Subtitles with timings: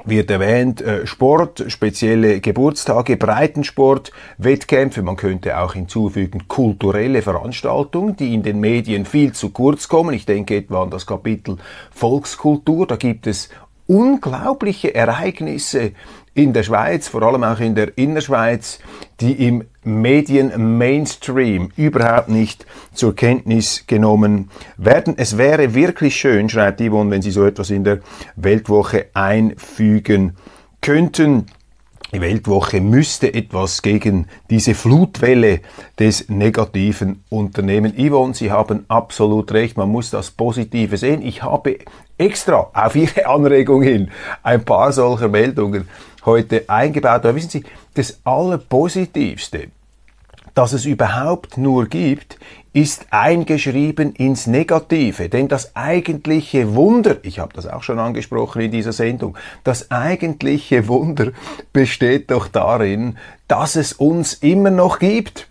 [0.05, 8.35] wird erwähnt äh, Sport, spezielle Geburtstage, Breitensport, Wettkämpfe, man könnte auch hinzufügen kulturelle Veranstaltungen, die
[8.35, 10.15] in den Medien viel zu kurz kommen.
[10.15, 11.59] Ich denke etwa an das Kapitel
[11.91, 13.51] Volkskultur, da gibt es
[13.87, 15.93] unglaubliche Ereignisse
[16.35, 18.79] in der Schweiz, vor allem auch in der Innerschweiz,
[19.21, 25.15] die im Medien-Mainstream überhaupt nicht zur Kenntnis genommen werden.
[25.17, 28.01] Es wäre wirklich schön, schreibt Yvonne, wenn Sie so etwas in der
[28.37, 30.37] Weltwoche einfügen
[30.81, 31.47] könnten.
[32.13, 35.61] Die Weltwoche müsste etwas gegen diese Flutwelle
[35.99, 37.95] des Negativen unternehmen.
[37.97, 41.23] Yvonne, Sie haben absolut recht, man muss das Positive sehen.
[41.23, 41.79] Ich habe
[42.19, 44.11] extra auf Ihre Anregung hin
[44.43, 45.89] ein paar solcher Meldungen
[46.25, 47.25] heute eingebaut.
[47.25, 47.65] Aber wissen Sie,
[47.95, 49.69] das Allerpositivste,
[50.55, 52.39] das es überhaupt nur gibt,
[52.73, 55.29] ist eingeschrieben ins Negative.
[55.29, 60.87] Denn das eigentliche Wunder, ich habe das auch schon angesprochen in dieser Sendung, das eigentliche
[60.89, 61.33] Wunder
[61.73, 65.49] besteht doch darin, dass es uns immer noch gibt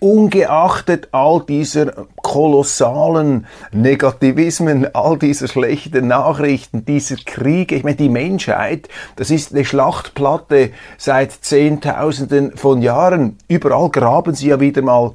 [0.00, 8.88] ungeachtet all dieser kolossalen Negativismen, all dieser schlechten Nachrichten, dieser Kriege, ich meine, die Menschheit,
[9.16, 13.38] das ist eine Schlachtplatte seit Zehntausenden von Jahren.
[13.48, 15.14] Überall graben sie ja wieder mal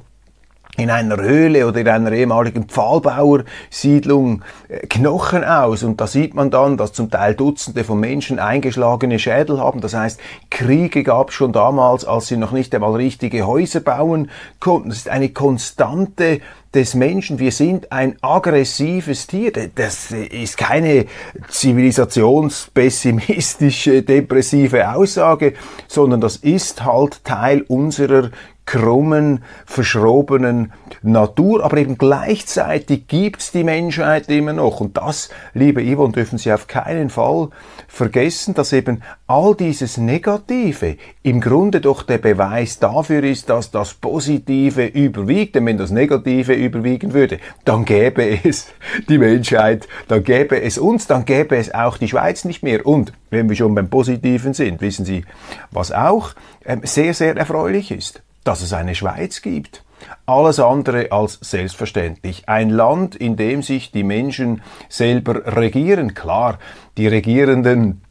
[0.78, 6.50] in einer Höhle oder in einer ehemaligen Pfahlbauersiedlung äh, Knochen aus und da sieht man
[6.50, 9.82] dann, dass zum Teil Dutzende von Menschen eingeschlagene Schädel haben.
[9.82, 10.18] Das heißt,
[10.50, 14.88] Kriege gab es schon damals, als sie noch nicht einmal richtige Häuser bauen konnten.
[14.88, 16.40] Das ist eine Konstante
[16.74, 17.38] des Menschen.
[17.38, 19.52] Wir sind ein aggressives Tier.
[19.74, 21.04] Das ist keine
[21.48, 25.52] zivilisationspessimistische, depressive Aussage,
[25.86, 28.30] sondern das ist halt Teil unserer
[28.64, 34.80] krummen, verschrobenen Natur, aber eben gleichzeitig gibt's die Menschheit immer noch.
[34.80, 37.48] Und das, liebe Yvonne, dürfen Sie auf keinen Fall
[37.88, 43.94] vergessen, dass eben all dieses Negative im Grunde doch der Beweis dafür ist, dass das
[43.94, 45.56] Positive überwiegt.
[45.56, 48.68] Denn wenn das Negative überwiegen würde, dann gäbe es
[49.08, 52.86] die Menschheit, dann gäbe es uns, dann gäbe es auch die Schweiz nicht mehr.
[52.86, 55.24] Und wenn wir schon beim Positiven sind, wissen Sie,
[55.72, 56.34] was auch
[56.64, 59.84] ähm, sehr, sehr erfreulich ist dass es eine Schweiz gibt.
[60.26, 62.48] Alles andere als selbstverständlich.
[62.48, 66.14] Ein Land, in dem sich die Menschen selber regieren.
[66.14, 66.58] Klar,
[66.96, 68.02] die Regierenden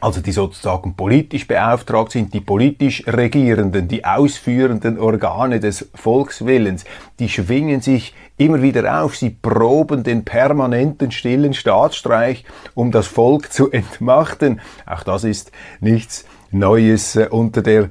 [0.00, 6.84] also die sozusagen politisch beauftragt sind, die politisch Regierenden, die ausführenden Organe des Volkswillens,
[7.18, 12.44] die schwingen sich immer wieder auf, sie proben den permanenten stillen Staatsstreich,
[12.74, 14.60] um das Volk zu entmachten.
[14.86, 17.90] Auch das ist nichts Neues äh, unter der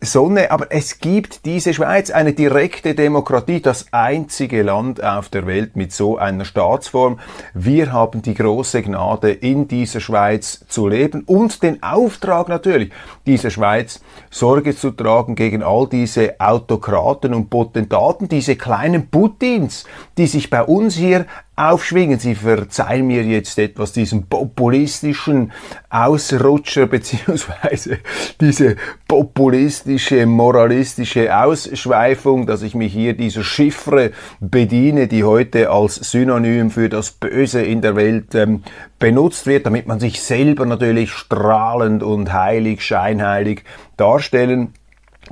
[0.00, 0.50] Sonne.
[0.50, 5.92] Aber es gibt diese Schweiz, eine direkte Demokratie, das einzige Land auf der Welt mit
[5.92, 7.20] so einer Staatsform.
[7.52, 12.90] Wir haben die große Gnade, in dieser Schweiz zu leben und den Auftrag natürlich,
[13.26, 19.84] dieser Schweiz Sorge zu tragen gegen all diese Autokraten und Potentaten, diese kleinen Putins,
[20.16, 22.18] die sich bei uns hier aufschwingen.
[22.18, 25.52] Sie verzeihen mir jetzt etwas diesen populistischen
[25.90, 27.98] Ausrutscher beziehungsweise
[28.40, 28.76] diese
[29.06, 36.88] populistische, moralistische Ausschweifung, dass ich mich hier dieser Chiffre bediene, die heute als Synonym für
[36.88, 38.62] das Böse in der Welt ähm,
[38.98, 43.64] benutzt wird, damit man sich selber natürlich strahlend und heilig, scheinheilig
[43.96, 44.74] darstellen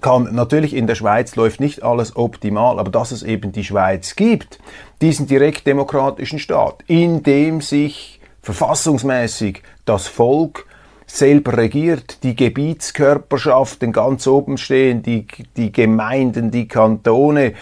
[0.01, 0.35] kann.
[0.35, 4.59] Natürlich in der Schweiz läuft nicht alles optimal, aber dass es eben die Schweiz gibt,
[5.01, 10.67] diesen direktdemokratischen Staat, in dem sich verfassungsmäßig das Volk
[11.09, 17.55] selber regiert, die Gebietskörperschaften ganz oben stehen, die, die Gemeinden, die Kantone,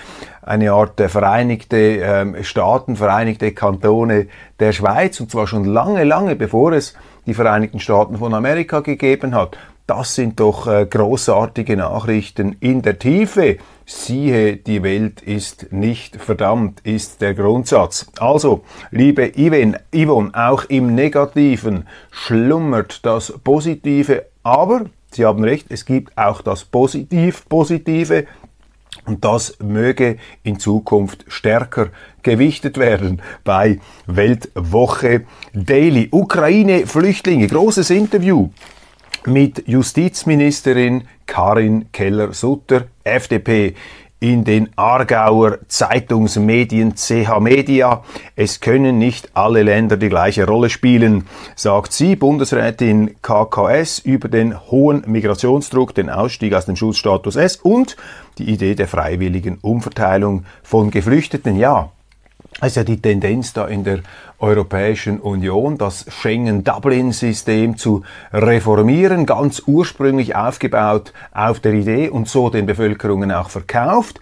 [0.43, 4.27] eine Art der Vereinigte ähm, Staaten, Vereinigte Kantone
[4.61, 6.95] der Schweiz, und zwar schon lange, lange bevor es
[7.27, 9.57] die Vereinigten Staaten von Amerika gegeben hat.
[9.87, 13.59] Das sind doch äh, großartige Nachrichten in der Tiefe.
[13.85, 18.07] Siehe, die Welt ist nicht verdammt, ist der Grundsatz.
[18.19, 25.85] Also, liebe Yvonne, Yvonne, auch im Negativen schlummert das Positive, aber Sie haben recht, es
[25.85, 28.27] gibt auch das Positiv Positive.
[29.05, 31.91] Und das möge in Zukunft stärker
[32.23, 36.09] gewichtet werden bei Weltwoche Daily.
[36.11, 38.51] Ukraine Flüchtlinge, großes Interview
[39.27, 43.75] mit Justizministerin Karin Keller-Sutter, FDP,
[44.19, 48.03] in den Aargauer Zeitungsmedien CH Media.
[48.35, 54.59] Es können nicht alle Länder die gleiche Rolle spielen, sagt sie, Bundesrätin KKS, über den
[54.71, 57.97] hohen Migrationsdruck, den Ausstieg aus dem Schutzstatus S und
[58.39, 61.57] die Idee der freiwilligen Umverteilung von Geflüchteten.
[61.57, 61.93] Ja,
[62.61, 64.01] es ist ja die Tendenz da in der
[64.39, 72.65] Europäischen Union, das Schengen-Dublin-System zu reformieren, ganz ursprünglich aufgebaut auf der Idee und so den
[72.65, 74.21] Bevölkerungen auch verkauft.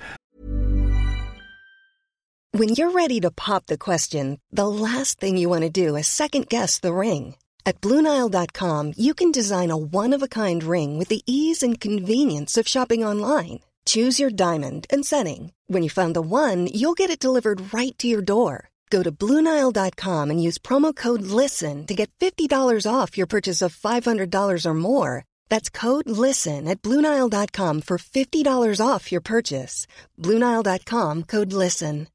[2.56, 6.06] When you're ready to pop the question, the last thing you want to do is
[6.06, 7.34] second guess the ring.
[7.64, 13.04] At BlueNile.com you can design a one-of-a-kind ring with the ease and convenience of shopping
[13.04, 13.60] online.
[13.86, 15.52] Choose your diamond and setting.
[15.66, 18.70] When you find the one, you'll get it delivered right to your door.
[18.90, 23.75] Go to Bluenile.com and use promo code LISTEN to get $50 off your purchase of
[23.75, 25.25] $500 or more.
[25.49, 29.87] That's code LISTEN at Bluenile.com for $50 off your purchase.
[30.19, 32.08] Bluenile.com code LISTEN.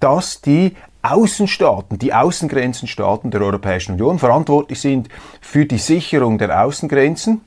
[0.00, 5.08] Dass die Außenstaaten, die Außengrenzenstaaten der Europäischen Union verantwortlich sind
[5.40, 7.40] für die Sicherung der Außengrenzen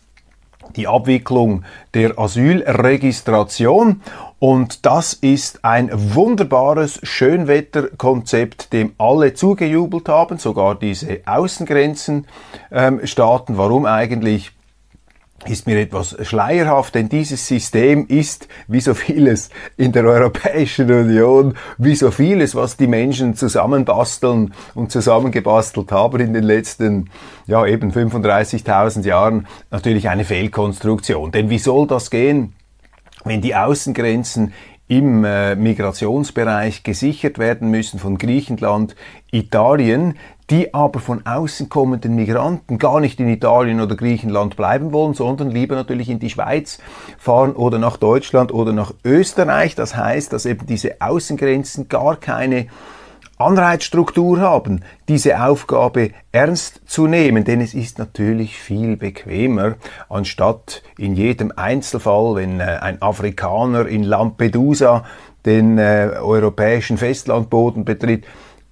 [0.75, 1.63] die Abwicklung
[1.93, 4.01] der Asylregistration.
[4.39, 13.55] Und das ist ein wunderbares Schönwetterkonzept, dem alle zugejubelt haben, sogar diese Außengrenzenstaaten.
[13.55, 14.51] Ähm, Warum eigentlich?
[15.45, 21.55] Ist mir etwas schleierhaft, denn dieses System ist, wie so vieles in der Europäischen Union,
[21.77, 27.09] wie so vieles, was die Menschen zusammenbasteln und zusammengebastelt haben in den letzten,
[27.47, 31.31] ja eben 35.000 Jahren, natürlich eine Fehlkonstruktion.
[31.31, 32.53] Denn wie soll das gehen?
[33.23, 34.53] wenn die Außengrenzen
[34.91, 38.93] im äh, Migrationsbereich gesichert werden müssen von Griechenland,
[39.31, 40.15] Italien,
[40.49, 45.49] die aber von außen kommenden Migranten gar nicht in Italien oder Griechenland bleiben wollen, sondern
[45.49, 46.79] lieber natürlich in die Schweiz
[47.17, 49.75] fahren oder nach Deutschland oder nach Österreich.
[49.75, 52.67] Das heißt, dass eben diese Außengrenzen gar keine
[53.41, 59.75] Anreizstruktur haben, diese Aufgabe ernst zu nehmen, denn es ist natürlich viel bequemer,
[60.09, 65.05] anstatt in jedem Einzelfall, wenn äh, ein Afrikaner in Lampedusa
[65.45, 68.25] den äh, europäischen Festlandboden betritt,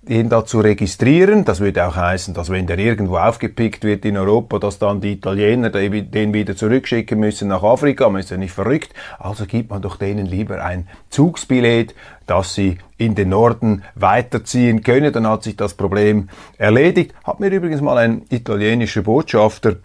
[0.10, 1.46] den da zu registrieren.
[1.46, 5.14] Das würde auch heißen, dass wenn der irgendwo aufgepickt wird in Europa, dass dann die
[5.14, 8.10] Italiener den wieder zurückschicken müssen nach Afrika.
[8.10, 8.90] Man ist ja nicht verrückt.
[9.20, 11.94] Also gibt man doch denen lieber ein Zugsbillett,
[12.26, 15.14] dass sie in den Norden weiterziehen können.
[15.14, 17.14] Dann hat sich das Problem erledigt.
[17.24, 19.76] Hat mir übrigens mal ein italienischer Botschafter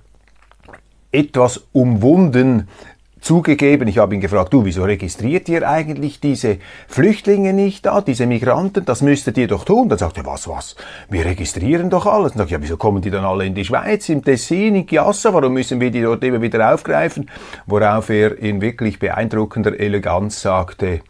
[1.12, 2.68] etwas umwunden
[3.24, 8.26] zugegeben, ich habe ihn gefragt, du, wieso registriert ihr eigentlich diese Flüchtlinge nicht da, diese
[8.26, 8.84] Migranten?
[8.84, 9.88] Das müsstet ihr doch tun.
[9.88, 10.76] Dann sagt er, was, was?
[11.08, 12.32] Wir registrieren doch alles.
[12.32, 14.86] Dann sagt er, ja, wieso kommen die dann alle in die Schweiz, im Tessin, in
[14.86, 15.32] Chiassa?
[15.32, 17.30] Warum müssen wir die dort immer wieder aufgreifen?
[17.66, 21.00] Worauf er in wirklich beeindruckender Eleganz sagte,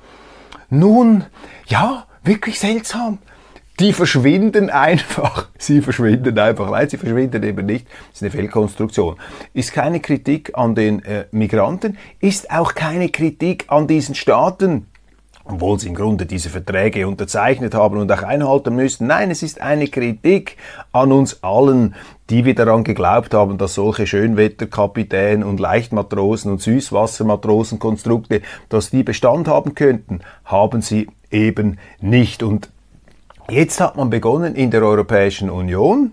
[0.71, 1.25] nun,
[1.67, 3.19] ja, wirklich seltsam
[3.81, 5.49] die verschwinden einfach.
[5.59, 6.71] Sie verschwinden einfach.
[6.71, 7.87] Nein, sie verschwinden eben nicht.
[7.87, 9.17] Das ist eine Fehlkonstruktion.
[9.53, 14.87] Ist keine Kritik an den äh, Migranten, ist auch keine Kritik an diesen Staaten,
[15.45, 19.07] obwohl sie im Grunde diese Verträge unterzeichnet haben und auch einhalten müssen.
[19.07, 20.57] Nein, es ist eine Kritik
[20.93, 21.95] an uns allen,
[22.31, 29.49] die wir daran geglaubt haben, dass solche Schönwetterkapitäne und Leichtmatrosen und Süßwassermatrosenkonstrukte, dass die Bestand
[29.49, 32.43] haben könnten, haben sie eben nicht.
[32.43, 32.71] Und
[33.51, 36.13] jetzt hat man begonnen in der Europäischen Union,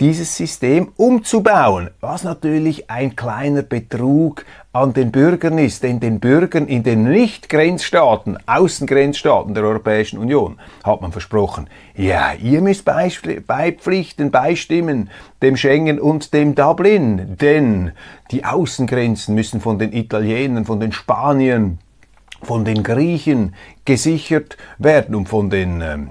[0.00, 6.68] dieses System umzubauen, was natürlich ein kleiner Betrug an den Bürgern ist, denn den Bürgern
[6.68, 15.10] in den Nicht-Grenzstaaten, Außengrenzstaaten der Europäischen Union hat man versprochen, ja, ihr müsst beipflichten, beistimmen
[15.42, 17.90] dem Schengen und dem Dublin, denn
[18.30, 21.78] die Außengrenzen müssen von den Italienern, von den Spaniern,
[22.40, 26.10] von den Griechen gesichert werden und von den ähm,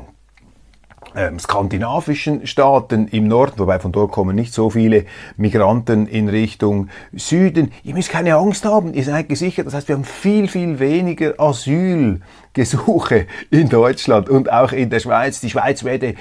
[1.18, 5.06] ähm, skandinavischen Staaten im Norden, wobei von dort kommen nicht so viele
[5.36, 7.72] Migranten in Richtung Süden.
[7.84, 9.66] Ihr müsst keine Angst haben, ihr seid gesichert.
[9.66, 15.42] Das heißt, wir haben viel, viel weniger Asylgesuche in Deutschland und auch in der Schweiz.
[15.42, 16.14] Die Schweiz werde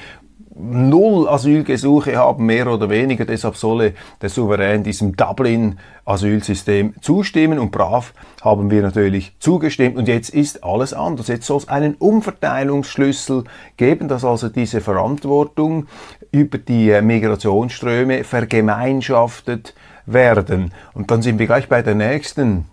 [0.58, 3.24] null Asylgesuche haben, mehr oder weniger.
[3.24, 9.96] Deshalb solle der Souverän diesem Dublin-Asylsystem zustimmen und brav haben wir natürlich zugestimmt.
[9.96, 11.28] Und jetzt ist alles anders.
[11.28, 13.44] Jetzt soll es einen Umverteilungsschlüssel
[13.76, 15.86] geben, dass also diese Verantwortung
[16.32, 19.74] über die äh, Migrationsströme vergemeinschaftet
[20.06, 20.72] werden.
[20.94, 22.66] Und dann sind wir gleich bei der nächsten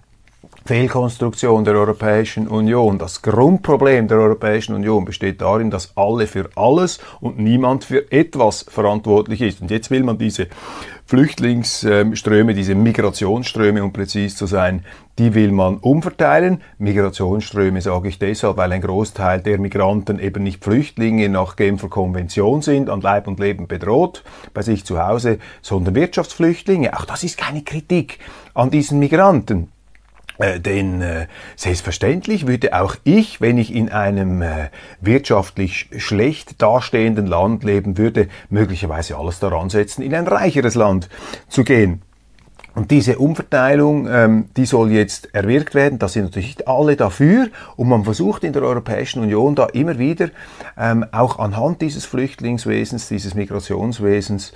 [0.65, 2.97] Fehlkonstruktion der Europäischen Union.
[2.97, 8.65] Das Grundproblem der Europäischen Union besteht darin, dass alle für alles und niemand für etwas
[8.69, 9.59] verantwortlich ist.
[9.59, 10.47] Und jetzt will man diese
[11.05, 14.85] Flüchtlingsströme, diese Migrationsströme, um präzis zu sein,
[15.19, 16.61] die will man umverteilen.
[16.77, 22.61] Migrationsströme sage ich deshalb, weil ein Großteil der Migranten eben nicht Flüchtlinge nach Genfer Konvention
[22.61, 26.97] sind, an Leib und Leben bedroht bei sich zu Hause, sondern Wirtschaftsflüchtlinge.
[26.97, 28.19] Auch das ist keine Kritik
[28.53, 29.72] an diesen Migranten.
[30.39, 37.27] Äh, denn äh, selbstverständlich würde auch ich, wenn ich in einem äh, wirtschaftlich schlecht dastehenden
[37.27, 41.09] Land leben würde, möglicherweise alles daran setzen, in ein reicheres Land
[41.49, 42.01] zu gehen.
[42.75, 45.99] Und diese Umverteilung, ähm, die soll jetzt erwirkt werden.
[45.99, 47.49] Da sind natürlich nicht alle dafür.
[47.75, 50.29] Und man versucht in der Europäischen Union da immer wieder,
[50.75, 54.53] ähm, auch anhand dieses Flüchtlingswesens, dieses Migrationswesens,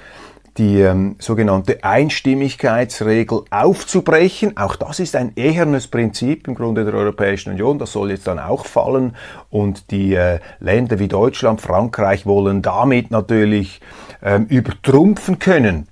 [0.58, 4.58] die ähm, sogenannte Einstimmigkeitsregel aufzubrechen.
[4.58, 7.78] Auch das ist ein ehernes Prinzip im Grunde der Europäischen Union.
[7.78, 9.16] Das soll jetzt dann auch fallen.
[9.50, 13.82] Und die äh, Länder wie Deutschland, Frankreich wollen damit natürlich
[14.24, 15.88] ähm, übertrumpfen können.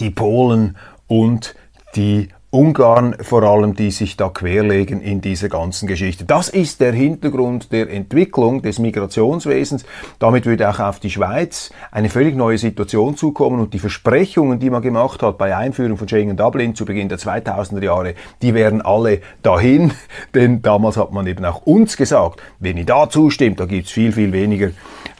[0.00, 0.76] Die Polen
[1.06, 1.54] und
[1.94, 6.24] die Ungarn vor allem, die sich da querlegen in dieser ganzen Geschichte.
[6.24, 9.84] Das ist der Hintergrund der Entwicklung des Migrationswesens.
[10.20, 14.70] Damit würde auch auf die Schweiz eine völlig neue Situation zukommen und die Versprechungen, die
[14.70, 18.80] man gemacht hat bei Einführung von Schengen Dublin zu Beginn der 2000er Jahre, die wären
[18.80, 19.92] alle dahin,
[20.34, 24.12] denn damals hat man eben auch uns gesagt, wenn ihr da zustimmt, da gibt's viel,
[24.12, 24.70] viel weniger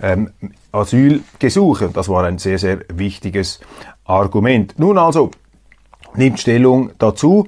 [0.00, 0.30] ähm,
[0.70, 1.90] Asylgesuche.
[1.92, 3.60] Das war ein sehr, sehr wichtiges
[4.04, 4.78] Argument.
[4.78, 5.30] Nun also,
[6.16, 7.46] nimmt Stellung dazu,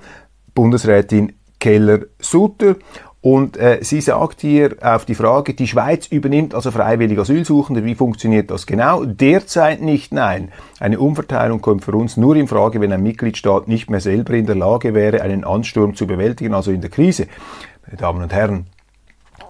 [0.55, 2.77] Bundesrätin Keller-Sutter.
[3.21, 7.97] Und äh, sie sagt hier auf die Frage, die Schweiz übernimmt also freiwillig Asylsuchende, wie
[7.97, 9.05] funktioniert das genau?
[9.05, 10.53] Derzeit nicht, nein.
[10.79, 14.47] Eine Umverteilung kommt für uns nur in Frage, wenn ein Mitgliedstaat nicht mehr selber in
[14.47, 17.27] der Lage wäre, einen Ansturm zu bewältigen, also in der Krise.
[17.87, 18.67] Meine Damen und Herren,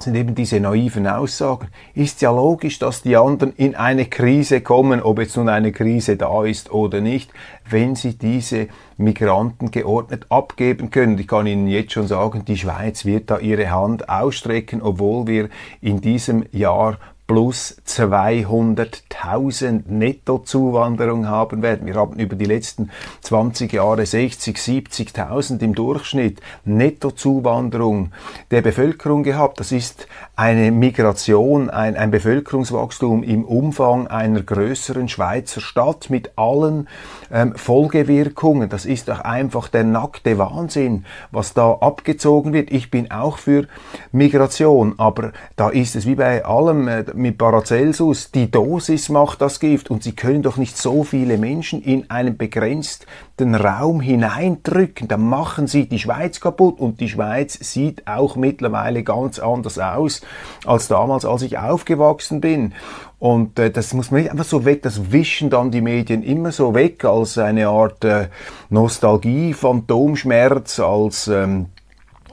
[0.02, 1.68] sind eben diese naiven Aussagen.
[1.94, 6.16] Ist ja logisch, dass die anderen in eine Krise kommen, ob jetzt nun eine Krise
[6.16, 7.30] da ist oder nicht,
[7.68, 11.18] wenn sie diese Migranten geordnet abgeben können.
[11.18, 15.48] Ich kann Ihnen jetzt schon sagen, die Schweiz wird da ihre Hand ausstrecken, obwohl wir
[15.80, 16.98] in diesem Jahr
[17.28, 21.86] plus 200.000 Nettozuwanderung haben werden.
[21.86, 28.12] Wir haben über die letzten 20 Jahre 60, 70.000 im Durchschnitt Nettozuwanderung
[28.50, 29.60] der Bevölkerung gehabt.
[29.60, 36.88] Das ist eine Migration, ein, ein Bevölkerungswachstum im Umfang einer größeren Schweizer Stadt mit allen
[37.30, 38.70] ähm, Folgewirkungen.
[38.70, 42.70] Das ist doch einfach der nackte Wahnsinn, was da abgezogen wird.
[42.70, 43.66] Ich bin auch für
[44.12, 49.60] Migration, aber da ist es wie bei allem, äh, mit Paracelsus, die Dosis macht das
[49.60, 55.08] Gift und Sie können doch nicht so viele Menschen in einen begrenzten Raum hineindrücken.
[55.08, 60.22] Dann machen Sie die Schweiz kaputt und die Schweiz sieht auch mittlerweile ganz anders aus
[60.64, 62.74] als damals, als ich aufgewachsen bin.
[63.18, 66.52] Und äh, das muss man nicht einfach so weg, das wischen dann die Medien immer
[66.52, 68.28] so weg als eine Art äh,
[68.70, 71.66] Nostalgie, Phantomschmerz, als ähm,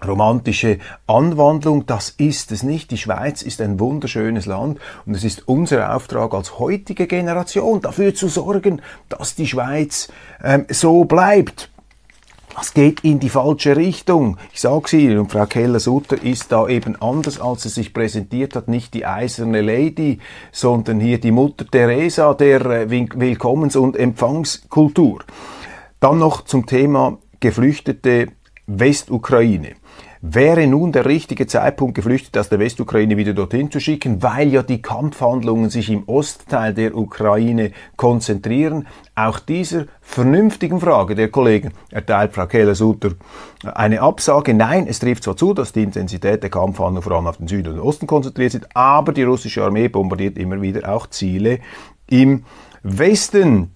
[0.06, 2.92] romantische Anwandlung, das ist es nicht.
[2.92, 8.14] Die Schweiz ist ein wunderschönes Land und es ist unser Auftrag als heutige Generation dafür
[8.14, 10.10] zu sorgen, dass die Schweiz
[10.44, 11.70] ähm, so bleibt.
[12.56, 14.38] Das geht in die falsche Richtung.
[14.54, 18.70] Ich sage Ihnen, und Frau Keller-Sutter ist da eben anders, als sie sich präsentiert hat,
[18.70, 20.20] nicht die eiserne Lady,
[20.54, 25.26] sondern hier die Mutter Teresa der äh, Willkommens- und Empfangskultur.
[26.00, 28.28] Dann noch zum Thema geflüchtete
[28.68, 29.76] Westukraine.
[30.28, 34.64] Wäre nun der richtige Zeitpunkt, Geflüchtete aus der Westukraine wieder dorthin zu schicken, weil ja
[34.64, 38.88] die Kampfhandlungen sich im Ostteil der Ukraine konzentrieren.
[39.14, 43.12] Auch dieser vernünftigen Frage der Kollegen erteilt Frau Keller-Sutter
[43.74, 44.56] eine Absage.
[44.56, 47.70] Nein, es trifft zwar zu, dass die Intensität der Kampfhandlungen vor allem auf den Süden
[47.70, 51.60] und den Osten konzentriert sind, aber die russische Armee bombardiert immer wieder auch Ziele
[52.08, 52.46] im
[52.82, 53.75] Westen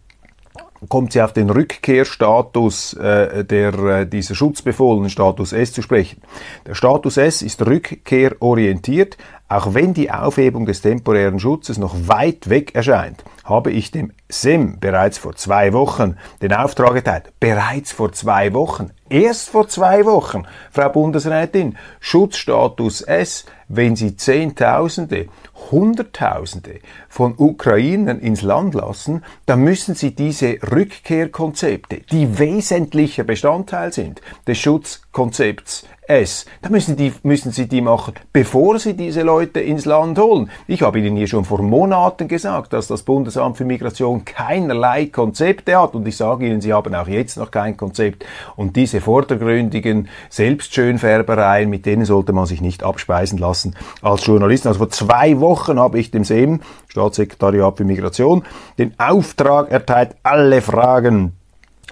[0.88, 6.22] kommt sie auf den Rückkehrstatus äh, der, äh, dieser Schutzbefohlenen Status S zu sprechen.
[6.66, 9.18] Der Status S ist rückkehrorientiert,
[9.50, 14.80] auch wenn die Aufhebung des temporären Schutzes noch weit weg erscheint, habe ich dem SEM
[14.80, 17.34] bereits vor zwei Wochen den Auftrag erteilt.
[17.40, 18.92] Bereits vor zwei Wochen.
[19.10, 21.78] Erst vor zwei Wochen, Frau Bundesrätin.
[22.00, 25.28] Schutzstatus S, wenn Sie Zehntausende
[25.72, 34.22] Hunderttausende von Ukrainern ins Land lassen, dann müssen sie diese Rückkehrkonzepte, die wesentlicher Bestandteil sind
[34.48, 36.48] des Schutzkonzepts es.
[36.64, 40.50] Da müssen, die, müssen Sie die machen, bevor Sie diese Leute ins Land holen.
[40.66, 45.80] Ich habe Ihnen hier schon vor Monaten gesagt, dass das Bundesamt für Migration keinerlei Konzepte
[45.80, 45.94] hat.
[45.94, 48.26] Und ich sage Ihnen, Sie haben auch jetzt noch kein Konzept.
[48.56, 53.59] Und diese vordergründigen Selbstschönfärbereien, mit denen sollte man sich nicht abspeisen lassen
[54.01, 54.68] als Journalist.
[54.68, 58.44] Also vor zwei Wochen habe ich dem SEM, Staatssekretariat für Migration,
[58.78, 61.34] den Auftrag erteilt, alle Fragen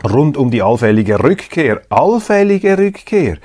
[0.07, 3.38] rund um die allfällige Rückkehr, allfällige Rückkehr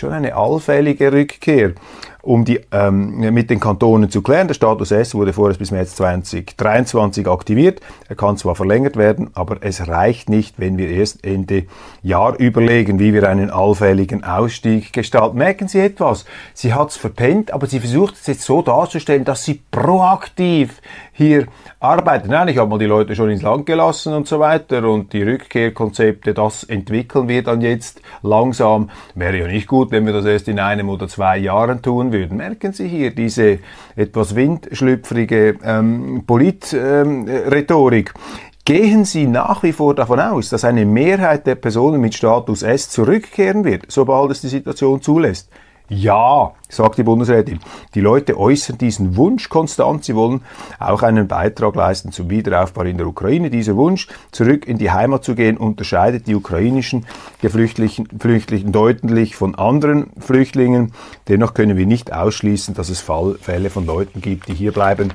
[0.00, 1.74] schon eine allfällige Rückkehr,
[2.22, 4.48] um die ähm, mit den Kantonen zu klären.
[4.48, 7.80] Der Status S wurde vorerst bis März 2023 aktiviert.
[8.08, 11.64] Er kann zwar verlängert werden, aber es reicht nicht, wenn wir erst Ende
[12.02, 15.38] Jahr überlegen, wie wir einen allfälligen Ausstieg gestalten.
[15.38, 16.24] Merken Sie etwas?
[16.54, 20.80] Sie hat es verpennt, aber sie versucht es jetzt so darzustellen, dass sie proaktiv
[21.12, 21.46] hier
[21.80, 22.30] arbeitet.
[22.30, 25.22] Nein, ich habe mal die Leute schon ins Land gelassen und so weiter und die
[25.22, 28.90] Rückkehrkonzepte, das entwickeln wir dann jetzt langsam.
[29.14, 32.36] Wäre ja nicht gut, wenn wir das erst in einem oder zwei Jahren tun würden.
[32.36, 33.60] Merken Sie hier diese
[33.96, 38.12] etwas windschlüpfrige ähm, Politrhetorik.
[38.14, 38.22] Ähm,
[38.66, 42.90] Gehen Sie nach wie vor davon aus, dass eine Mehrheit der Personen mit Status S
[42.90, 45.50] zurückkehren wird, sobald es die Situation zulässt?
[45.92, 47.58] Ja, sagt die Bundesrätin.
[47.96, 50.04] Die Leute äußern diesen Wunsch konstant.
[50.04, 50.42] Sie wollen
[50.78, 53.50] auch einen Beitrag leisten zum Wiederaufbau in der Ukraine.
[53.50, 57.06] Dieser Wunsch, zurück in die Heimat zu gehen, unterscheidet die ukrainischen
[57.42, 60.92] Geflüchtlichen Flüchtlichen deutlich von anderen Flüchtlingen.
[61.26, 65.12] Dennoch können wir nicht ausschließen, dass es Fälle von Leuten gibt, die hier bleiben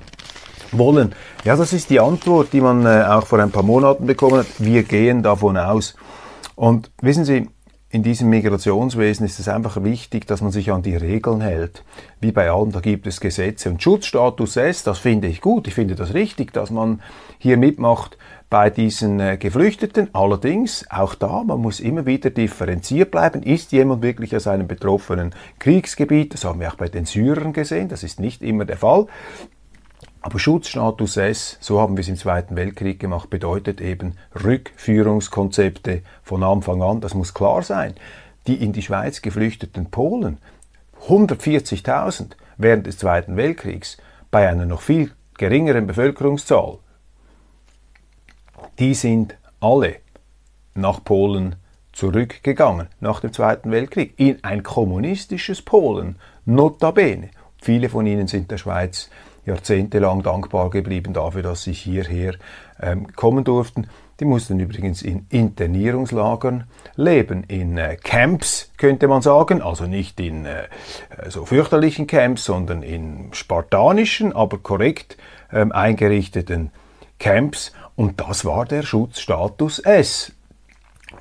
[0.73, 1.15] wollen.
[1.45, 4.47] Ja, das ist die Antwort, die man äh, auch vor ein paar Monaten bekommen hat.
[4.59, 5.95] Wir gehen davon aus.
[6.55, 7.47] Und wissen Sie,
[7.95, 11.86] in diesem Migrationswesen ist es einfach wichtig, dass man sich an die Regeln hält.
[12.19, 13.69] Wie bei allem, da gibt es Gesetze.
[13.69, 15.65] Und Schutzstatus S, das finde ich gut.
[15.69, 17.01] Ich finde das richtig, dass man
[17.38, 18.17] hier mitmacht
[18.49, 20.10] bei diesen äh, Geflüchteten.
[20.12, 23.43] Allerdings, auch da, man muss immer wieder differenziert bleiben.
[23.43, 26.34] Ist jemand wirklich aus einem betroffenen Kriegsgebiet?
[26.34, 27.88] Das haben wir auch bei den Syrern gesehen.
[27.88, 29.08] Das ist nicht immer der Fall.
[30.25, 36.41] Aber Schutzstatus S, so haben wir es im Zweiten Weltkrieg gemacht, bedeutet eben Rückführungskonzepte von
[36.41, 36.99] Anfang an.
[36.99, 37.93] Das muss klar sein.
[38.47, 40.39] Die in die Schweiz geflüchteten Polen,
[41.07, 43.97] 140.000 während des Zweiten Weltkriegs,
[44.31, 46.79] bei einer noch viel geringeren Bevölkerungszahl,
[48.79, 49.97] die sind alle
[50.73, 51.55] nach Polen
[51.93, 57.29] zurückgegangen nach dem Zweiten Weltkrieg in ein kommunistisches Polen, notabene.
[57.61, 59.11] Viele von ihnen sind der Schweiz
[59.45, 62.36] jahrzehntelang dankbar geblieben dafür, dass sie hierher
[62.81, 63.88] ähm, kommen durften.
[64.19, 70.45] Die mussten übrigens in Internierungslagern leben, in äh, Camps könnte man sagen, also nicht in
[70.45, 70.67] äh,
[71.27, 75.17] so fürchterlichen Camps, sondern in spartanischen, aber korrekt
[75.51, 76.71] ähm, eingerichteten
[77.19, 77.73] Camps.
[77.95, 80.31] Und das war der Schutzstatus S.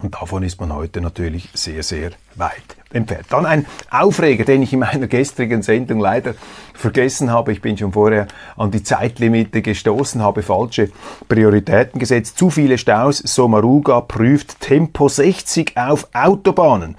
[0.01, 3.27] Und davon ist man heute natürlich sehr, sehr weit entfernt.
[3.31, 6.35] Dann ein Aufreger, den ich in meiner gestrigen Sendung leider
[6.73, 7.53] vergessen habe.
[7.53, 8.27] Ich bin schon vorher
[8.57, 10.91] an die Zeitlimite gestoßen, habe falsche
[11.29, 12.39] Prioritäten gesetzt.
[12.39, 13.19] Zu viele Staus.
[13.19, 16.97] Somaruga prüft Tempo 60 auf Autobahnen.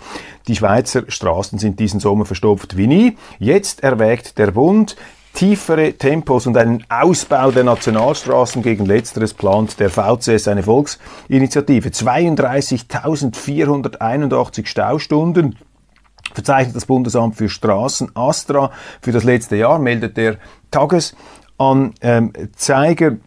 [0.48, 3.18] Die Schweizer Straßen sind diesen Sommer verstopft wie nie.
[3.40, 4.96] Jetzt erwägt der Bund,
[5.34, 11.90] tiefere Tempos und einen Ausbau der Nationalstraßen gegen letzteres plant der VCS eine Volksinitiative.
[11.90, 15.58] 32.481 Staustunden
[16.36, 18.70] verzeichnet das Bundesamt für Straßen Astra
[19.02, 20.38] für das letzte Jahr, meldet der
[20.70, 23.18] Tagesanzeiger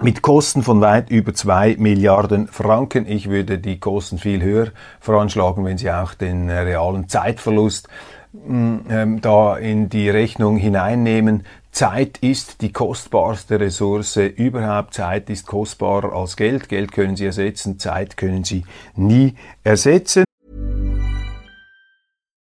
[0.00, 3.06] mit Kosten von weit über 2 Milliarden Franken.
[3.06, 7.88] Ich würde die Kosten viel höher veranschlagen, wenn Sie auch den realen Zeitverlust
[8.48, 11.44] ähm, da in die Rechnung hineinnehmen.
[11.70, 14.94] Zeit ist die kostbarste Ressource überhaupt.
[14.94, 16.68] Zeit ist kostbarer als Geld.
[16.68, 18.64] Geld können Sie ersetzen, Zeit können Sie
[18.96, 19.34] nie
[19.64, 20.24] ersetzen.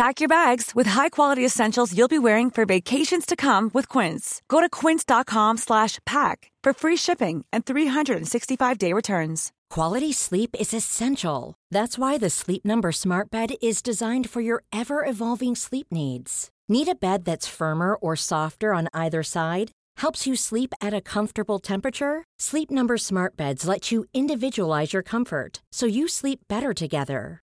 [0.00, 4.40] Pack your bags with high-quality essentials you'll be wearing for vacations to come with Quince.
[4.48, 9.52] Go to quince.com slash pack for free shipping and 365-day returns.
[9.68, 11.54] Quality sleep is essential.
[11.70, 16.48] That's why the Sleep Number Smart Bed is designed for your ever-evolving sleep needs.
[16.66, 19.70] Need a bed that's firmer or softer on either side?
[19.98, 22.24] Helps you sleep at a comfortable temperature?
[22.38, 27.42] Sleep Number Smart Beds let you individualize your comfort so you sleep better together.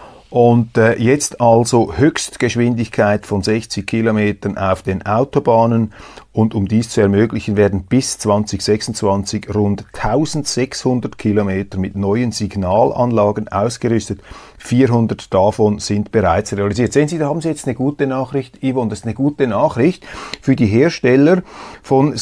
[0.31, 5.91] Und äh, jetzt also Höchstgeschwindigkeit von 60 Kilometern auf den Autobahnen.
[6.31, 14.21] Und um dies zu ermöglichen, werden bis 2026 rund 1600 Kilometer mit neuen Signalanlagen ausgerüstet.
[14.57, 16.93] 400 davon sind bereits realisiert.
[16.93, 18.89] Sehen Sie, da haben Sie jetzt eine gute Nachricht, Yvonne.
[18.89, 20.05] Das ist eine gute Nachricht
[20.41, 21.43] für die Hersteller
[21.83, 22.15] von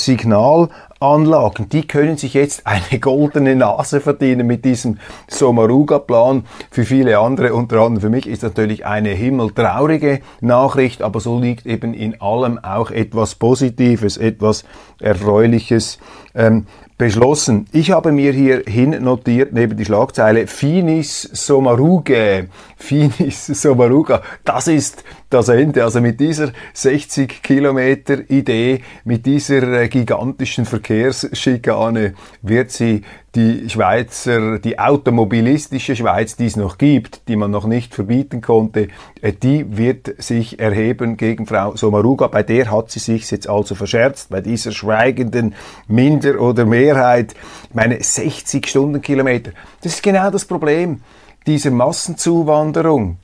[1.00, 1.70] Signalanlagen.
[1.70, 6.44] Die können sich jetzt eine goldene Nase verdienen mit diesem Somaruga-Plan.
[6.72, 11.66] Für viele andere, unter anderem für mich, ist natürlich eine himmeltraurige Nachricht, aber so liegt
[11.66, 14.66] eben in allem auch etwas Positives, etwas
[15.00, 16.00] Erfreuliches
[16.36, 16.66] ähm,
[16.98, 17.66] beschlossen.
[17.72, 22.50] Ich habe mir hier hin notiert neben die Schlagzeile Finis Somaruge.
[22.76, 24.22] Finis Somaruga.
[24.44, 25.84] Das ist das Ende.
[25.84, 33.04] Also mit dieser 60 Kilometer Idee, mit dieser äh, gigantischen Verkehrsschikane wird sie
[33.36, 38.88] die Schweizer, die automobilistische Schweiz, die es noch gibt, die man noch nicht verbieten konnte,
[39.22, 42.28] äh, die wird sich erheben gegen Frau Somaruga.
[42.28, 45.54] Bei der hat sie sich jetzt also verscherzt, bei dieser schweigenden
[45.88, 47.36] Minder- oder Mehrheit.
[47.70, 49.52] Ich meine, 60 Stundenkilometer.
[49.82, 51.02] Das ist genau das Problem
[51.46, 53.18] dieser Massenzuwanderung.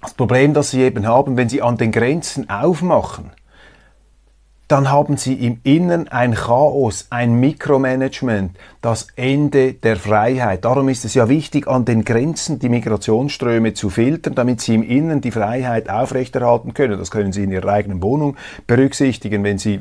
[0.00, 3.30] Das Problem, das sie eben haben, wenn sie an den Grenzen aufmachen,
[4.70, 10.64] dann haben sie im Innern ein Chaos, ein Mikromanagement, das Ende der Freiheit.
[10.64, 14.84] Darum ist es ja wichtig, an den Grenzen die Migrationsströme zu filtern, damit sie im
[14.84, 17.00] Innern die Freiheit aufrechterhalten können.
[17.00, 18.36] Das können sie in ihrer eigenen Wohnung
[18.68, 19.80] berücksichtigen, wenn sie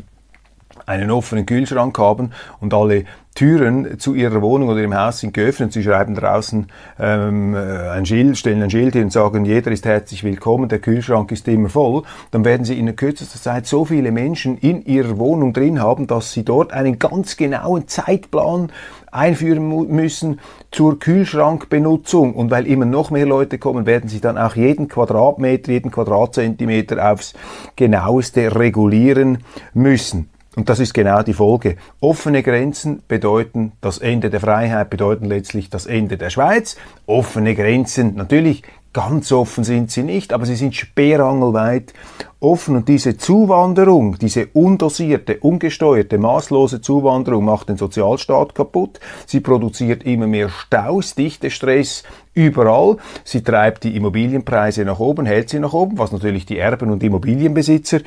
[0.89, 5.71] einen offenen Kühlschrank haben und alle Türen zu ihrer Wohnung oder im Haus sind geöffnet.
[5.71, 6.67] Sie schreiben draußen
[6.99, 10.79] ähm, äh, ein Schild, stellen ein Schild hin und sagen, jeder ist herzlich willkommen, der
[10.79, 12.03] Kühlschrank ist immer voll.
[12.31, 16.33] Dann werden sie in kürzester Zeit so viele Menschen in ihrer Wohnung drin haben, dass
[16.33, 18.71] sie dort einen ganz genauen Zeitplan
[19.11, 20.39] einführen müssen
[20.71, 22.33] zur Kühlschrankbenutzung.
[22.33, 27.11] Und weil immer noch mehr Leute kommen, werden sie dann auch jeden Quadratmeter, jeden Quadratzentimeter
[27.11, 27.35] aufs
[27.75, 30.29] genaueste regulieren müssen.
[30.59, 31.77] Und das ist genau die Folge.
[32.01, 36.75] Offene Grenzen bedeuten das Ende der Freiheit, bedeuten letztlich das Ende der Schweiz.
[37.05, 41.93] Offene Grenzen, natürlich ganz offen sind sie nicht, aber sie sind sperrangelweit
[42.41, 42.75] offen.
[42.75, 48.99] Und diese Zuwanderung, diese undosierte, ungesteuerte, maßlose Zuwanderung macht den Sozialstaat kaputt.
[49.27, 51.15] Sie produziert immer mehr Staus,
[51.47, 52.97] Stress überall.
[53.23, 57.03] Sie treibt die Immobilienpreise nach oben, hält sie nach oben, was natürlich die Erben und
[57.03, 57.99] Immobilienbesitzer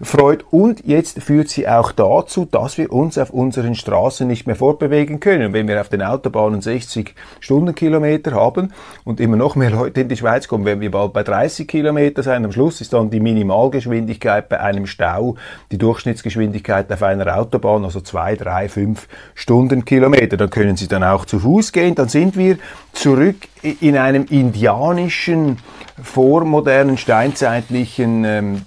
[0.00, 0.44] freut.
[0.50, 5.18] Und jetzt führt sie auch dazu, dass wir uns auf unseren Straßen nicht mehr fortbewegen
[5.20, 5.52] können.
[5.52, 8.72] Wenn wir auf den Autobahnen 60 Stundenkilometer haben
[9.04, 12.22] und immer noch mehr Leute in die Schweiz kommen, werden wir bald bei 30 Kilometer
[12.22, 12.44] sein.
[12.44, 15.36] Am Schluss ist dann die Minimalgeschwindigkeit bei einem Stau,
[15.72, 20.36] die Durchschnittsgeschwindigkeit auf einer Autobahn, also zwei, drei, fünf Stundenkilometer.
[20.36, 21.94] Dann können Sie dann auch zu Fuß gehen.
[21.94, 22.58] Dann sind wir
[22.92, 23.36] zurück
[23.80, 25.58] in einem indianischen,
[26.02, 28.62] vormodernen, steinzeitlichen ähm,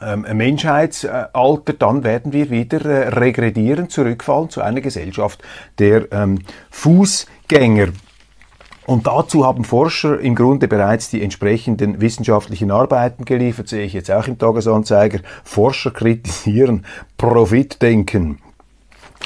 [0.00, 5.42] ähm, Menschheitsalter, dann werden wir wieder äh, regredieren, zurückfallen zu einer Gesellschaft
[5.78, 7.88] der ähm, Fußgänger.
[8.84, 14.10] Und dazu haben Forscher im Grunde bereits die entsprechenden wissenschaftlichen Arbeiten geliefert, sehe ich jetzt
[14.10, 15.20] auch im Tagesanzeiger.
[15.44, 16.84] Forscher kritisieren
[17.16, 18.38] Profitdenken.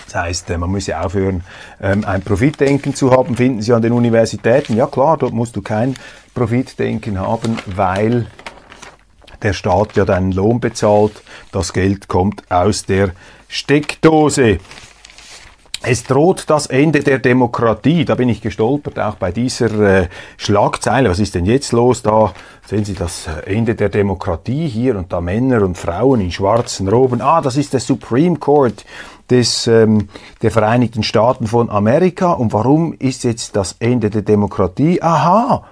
[0.06, 1.42] Das heißt, äh, man muss ja aufhören,
[1.80, 4.76] ähm, ein Profitdenken zu haben, finden Sie an den Universitäten.
[4.76, 5.94] Ja klar, dort musst du kein
[6.34, 8.26] Profitdenken haben, weil
[9.42, 11.22] der Staat ja deinen Lohn bezahlt.
[11.52, 13.10] Das Geld kommt aus der
[13.48, 14.58] Steckdose.
[15.82, 18.04] Es droht das Ende der Demokratie.
[18.04, 21.10] Da bin ich gestolpert, auch bei dieser äh, Schlagzeile.
[21.10, 22.02] Was ist denn jetzt los?
[22.02, 22.32] Da
[22.66, 26.88] sehen Sie das äh, Ende der Demokratie hier und da Männer und Frauen in schwarzen
[26.88, 27.20] Roben.
[27.20, 28.84] Ah, das ist der Supreme Court
[29.30, 30.08] des, ähm,
[30.42, 32.32] der Vereinigten Staaten von Amerika.
[32.32, 35.02] Und warum ist jetzt das Ende der Demokratie?
[35.02, 35.64] Aha!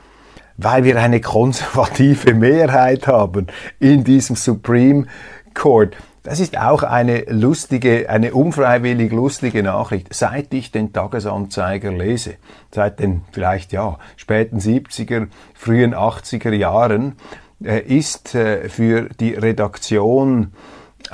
[0.57, 3.49] Weil wir eine konservative Mehrheit haben
[3.81, 5.07] in diesem Supreme
[5.55, 5.97] Court.
[6.25, 10.15] Das ist auch eine lustige, eine unfreiwillig lustige Nachricht.
[10.15, 12.37] Seit ich den Tagesanzeiger lese,
[12.71, 17.17] seit den vielleicht ja späten 70er, frühen 80er Jahren,
[17.63, 20.53] äh, ist äh, für die Redaktion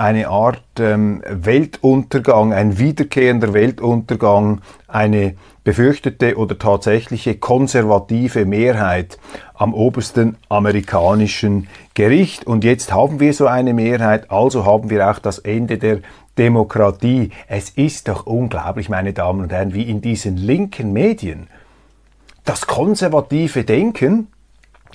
[0.01, 9.19] eine Art ähm, Weltuntergang, ein wiederkehrender Weltuntergang, eine befürchtete oder tatsächliche konservative Mehrheit
[9.53, 12.47] am obersten amerikanischen Gericht.
[12.47, 15.99] Und jetzt haben wir so eine Mehrheit, also haben wir auch das Ende der
[16.39, 17.31] Demokratie.
[17.47, 21.49] Es ist doch unglaublich, meine Damen und Herren, wie in diesen linken Medien
[22.47, 24.29] das konservative Denken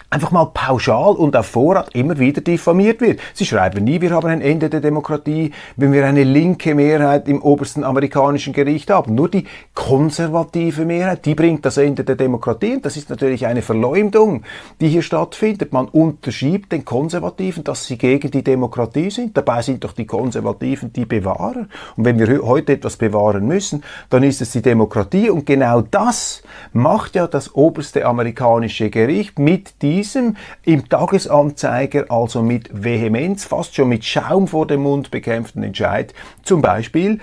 [0.09, 3.19] einfach mal pauschal und auf Vorrat immer wieder diffamiert wird.
[3.33, 7.41] Sie schreiben nie, wir haben ein Ende der Demokratie, wenn wir eine linke Mehrheit im
[7.41, 9.15] obersten amerikanischen Gericht haben.
[9.15, 12.75] Nur die konservative Mehrheit, die bringt das Ende der Demokratie.
[12.75, 14.43] Und das ist natürlich eine Verleumdung,
[14.79, 15.73] die hier stattfindet.
[15.73, 19.35] Man unterschiebt den Konservativen, dass sie gegen die Demokratie sind.
[19.35, 21.67] Dabei sind doch die Konservativen die Bewahrer.
[21.97, 25.29] Und wenn wir heute etwas bewahren müssen, dann ist es die Demokratie.
[25.29, 32.41] Und genau das macht ja das oberste amerikanische Gericht mit diesem diesem im Tagesanzeiger also
[32.41, 37.19] mit Vehemenz, fast schon mit Schaum vor dem Mund bekämpften Entscheid, zum Beispiel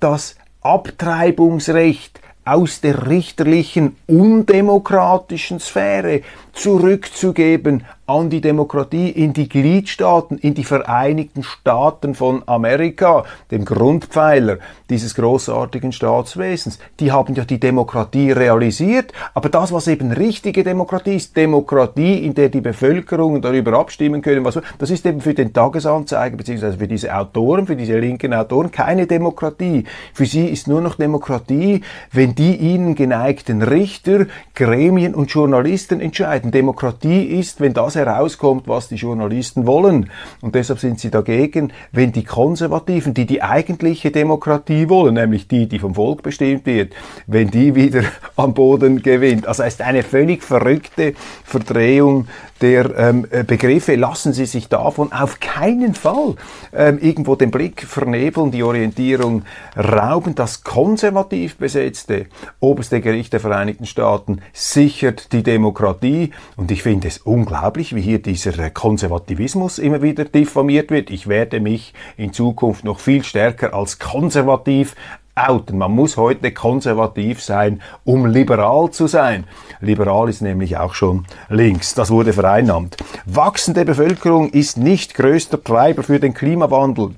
[0.00, 6.22] das Abtreibungsrecht aus der richterlichen, undemokratischen Sphäre
[6.52, 14.58] zurückzugeben an die Demokratie, in die Gliedstaaten, in die Vereinigten Staaten von Amerika, dem Grundpfeiler
[14.88, 16.80] dieses großartigen Staatswesens.
[16.98, 22.34] Die haben ja die Demokratie realisiert, aber das, was eben richtige Demokratie ist, Demokratie, in
[22.34, 26.88] der die Bevölkerung darüber abstimmen können, was, das ist eben für den Tagesanzeiger beziehungsweise für
[26.88, 29.84] diese Autoren, für diese linken Autoren keine Demokratie.
[30.14, 36.39] Für sie ist nur noch Demokratie, wenn die ihnen geneigten Richter, Gremien und Journalisten entscheiden.
[36.44, 40.10] Demokratie ist, wenn das herauskommt, was die Journalisten wollen.
[40.40, 45.68] Und deshalb sind sie dagegen, wenn die Konservativen, die die eigentliche Demokratie wollen, nämlich die,
[45.68, 46.94] die vom Volk bestimmt wird,
[47.26, 48.04] wenn die wieder
[48.36, 49.46] am Boden gewinnt.
[49.46, 51.12] Also es ist eine völlig verrückte
[51.44, 52.26] Verdrehung
[52.60, 53.96] der ähm, Begriffe.
[53.96, 56.36] Lassen Sie sich davon auf keinen Fall
[56.72, 59.44] ähm, irgendwo den Blick vernebeln, die Orientierung
[59.76, 60.34] rauben.
[60.34, 62.26] Das konservativ besetzte
[62.60, 66.29] oberste Gericht der Vereinigten Staaten sichert die Demokratie.
[66.56, 71.10] Und ich finde es unglaublich, wie hier dieser äh, Konservativismus immer wieder diffamiert wird.
[71.10, 74.94] Ich werde mich in Zukunft noch viel stärker als konservativ
[75.34, 75.78] outen.
[75.78, 79.44] Man muss heute konservativ sein, um liberal zu sein.
[79.80, 81.94] Liberal ist nämlich auch schon links.
[81.94, 82.96] Das wurde vereinnahmt.
[83.26, 87.14] Wachsende Bevölkerung ist nicht größter Treiber für den Klimawandel.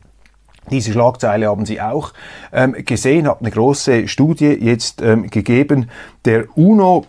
[0.70, 2.12] Diese Schlagzeile haben Sie auch
[2.52, 5.90] ähm, gesehen, hat eine große Studie jetzt ähm, gegeben
[6.24, 7.06] der UNO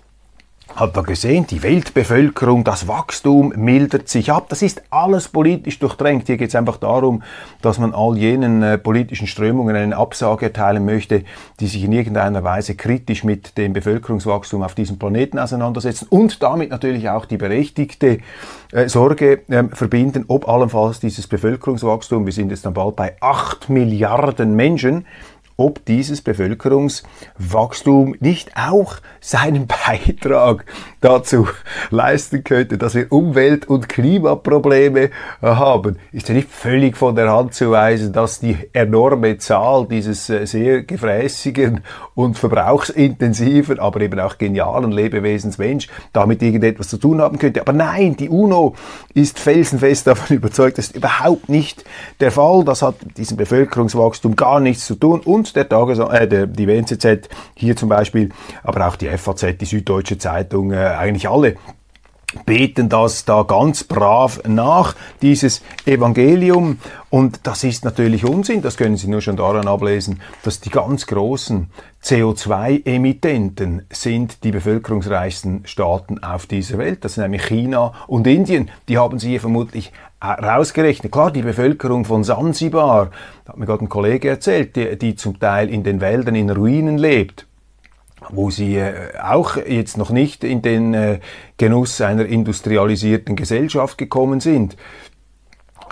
[0.76, 4.48] hat man gesehen, die Weltbevölkerung, das Wachstum mildert sich ab.
[4.50, 6.26] Das ist alles politisch durchdrängt.
[6.26, 7.22] Hier geht es einfach darum,
[7.62, 11.26] dass man all jenen äh, politischen Strömungen eine Absage erteilen möchte,
[11.60, 16.72] die sich in irgendeiner Weise kritisch mit dem Bevölkerungswachstum auf diesem Planeten auseinandersetzen und damit
[16.72, 18.20] natürlich auch die berechtigte
[18.72, 23.70] äh, Sorge äh, verbinden, ob allenfalls dieses Bevölkerungswachstum, wir sind jetzt dann bald bei acht
[23.70, 25.06] Milliarden Menschen,
[25.58, 30.66] ob dieses Bevölkerungswachstum nicht auch seinen Beitrag
[31.02, 31.48] dazu
[31.90, 35.10] leisten könnte, dass wir Umwelt- und Klimaprobleme
[35.42, 35.98] haben.
[36.12, 40.46] Ist ja nicht völlig von der Hand zu weisen, dass die enorme Zahl dieses äh,
[40.46, 41.82] sehr gefräßigen
[42.16, 47.62] und verbrauchsintensiven, aber eben auch genialen Lebewesens Mensch damit irgendetwas zu tun haben könnte.
[47.62, 48.76] Aber nein, die UNO
[49.14, 51.84] ist felsenfest davon überzeugt, das ist überhaupt nicht
[52.20, 52.64] der Fall.
[52.64, 55.20] Das hat mit diesem Bevölkerungswachstum gar nichts zu tun.
[55.20, 58.30] Und der Tages äh, der, die WNZZ hier zum Beispiel,
[58.64, 61.56] aber auch die FAZ, die Süddeutsche Zeitung, äh, eigentlich alle
[62.46, 66.80] beten das da ganz brav nach, dieses Evangelium.
[67.10, 71.06] Und das ist natürlich Unsinn, das können Sie nur schon daran ablesen, dass die ganz
[71.08, 71.70] großen
[72.04, 77.06] CO2-Emittenten sind die bevölkerungsreichsten Staaten auf dieser Welt.
[77.06, 78.72] Das sind nämlich China und Indien.
[78.90, 79.94] Die haben Sie hier vermutlich
[80.24, 81.12] rausgerechnet.
[81.12, 83.12] Klar, die Bevölkerung von Sansibar,
[83.48, 86.98] hat mir gerade ein Kollege erzählt, die, die zum Teil in den Wäldern in Ruinen
[86.98, 87.48] lebt
[88.30, 91.20] wo sie äh, auch jetzt noch nicht in den äh,
[91.58, 94.78] Genuss einer industrialisierten Gesellschaft gekommen sind.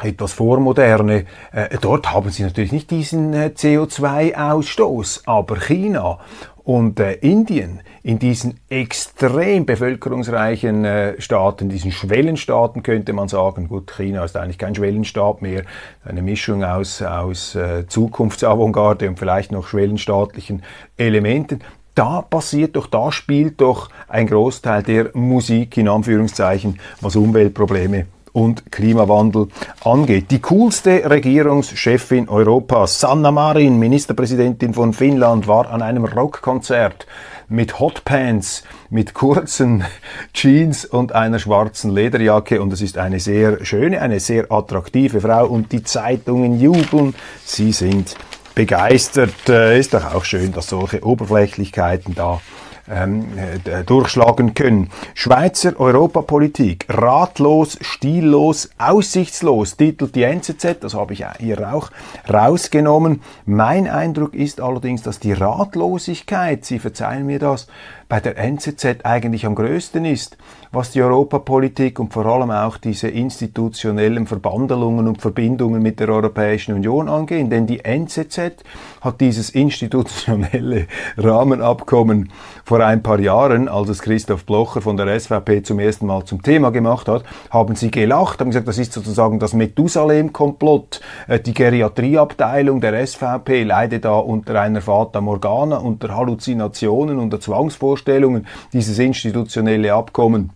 [0.02, 6.20] etwas vormoderne, äh, dort haben sie natürlich nicht diesen äh, CO2-Ausstoß, aber China
[6.63, 13.91] und äh, Indien in diesen extrem bevölkerungsreichen äh, Staaten, diesen Schwellenstaaten könnte man sagen, gut,
[13.91, 15.63] China ist eigentlich kein Schwellenstaat mehr,
[16.04, 20.63] eine Mischung aus, aus äh, Zukunftsavantgarde und vielleicht noch schwellenstaatlichen
[20.97, 21.60] Elementen.
[21.95, 28.72] Da passiert doch, da spielt doch ein Großteil der Musik in Anführungszeichen, was Umweltprobleme und
[28.72, 29.48] Klimawandel
[29.84, 30.32] angeht.
[30.32, 37.08] Die coolste Regierungschefin Europas, Sanna Marin, Ministerpräsidentin von Finnland, war an einem Rockkonzert
[37.50, 39.84] mit Hotpants, mit kurzen
[40.34, 45.46] Jeans und einer schwarzen Lederjacke und es ist eine sehr schöne, eine sehr attraktive Frau
[45.48, 47.13] und die Zeitungen jubeln,
[47.44, 48.15] sie sind
[48.56, 49.50] begeistert.
[49.50, 52.41] Äh, ist doch auch schön, dass solche Oberflächlichkeiten da
[52.89, 54.89] ähm, äh, durchschlagen können.
[55.13, 61.89] Schweizer Europapolitik, ratlos, stillos, aussichtslos, titelt die NZZ, das habe ich hier auch
[62.32, 63.22] rausgenommen.
[63.46, 67.67] Mein Eindruck ist allerdings, dass die Ratlosigkeit, Sie verzeihen mir das,
[68.12, 70.36] bei der NZZ eigentlich am größten ist,
[70.74, 76.76] was die Europapolitik und vor allem auch diese institutionellen Verbandelungen und Verbindungen mit der Europäischen
[76.76, 77.50] Union angehen.
[77.50, 78.65] Denn die NZZ
[79.00, 82.34] hat dieses institutionelle Rahmenabkommen
[82.71, 86.41] vor ein paar Jahren, als es Christoph Blocher von der SVP zum ersten Mal zum
[86.41, 91.01] Thema gemacht hat, haben sie gelacht, haben gesagt, das ist sozusagen das Methusalem-Komplott.
[91.27, 97.91] Äh, die Geriatrieabteilung der SVP leidet da unter einer Fata Morgana, unter Halluzinationen, unter Zwangsvorstellungen
[97.91, 100.53] Vorstellungen, dieses institutionelle Abkommen